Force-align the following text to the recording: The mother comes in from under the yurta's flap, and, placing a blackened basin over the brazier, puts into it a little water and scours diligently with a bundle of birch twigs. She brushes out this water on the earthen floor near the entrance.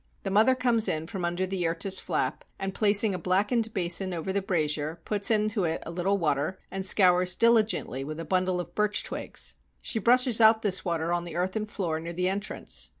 The 0.23 0.31
mother 0.31 0.55
comes 0.55 0.87
in 0.87 1.05
from 1.05 1.23
under 1.23 1.45
the 1.45 1.63
yurta's 1.63 1.99
flap, 1.99 2.43
and, 2.57 2.73
placing 2.73 3.13
a 3.13 3.19
blackened 3.19 3.71
basin 3.71 4.15
over 4.15 4.33
the 4.33 4.41
brazier, 4.41 4.99
puts 5.05 5.29
into 5.29 5.63
it 5.63 5.83
a 5.85 5.91
little 5.91 6.17
water 6.17 6.57
and 6.71 6.83
scours 6.83 7.35
diligently 7.35 8.03
with 8.03 8.19
a 8.19 8.25
bundle 8.25 8.59
of 8.59 8.73
birch 8.73 9.03
twigs. 9.03 9.53
She 9.79 9.99
brushes 9.99 10.41
out 10.41 10.63
this 10.63 10.83
water 10.83 11.13
on 11.13 11.23
the 11.23 11.35
earthen 11.35 11.65
floor 11.67 11.99
near 11.99 12.13
the 12.13 12.29
entrance. 12.29 12.89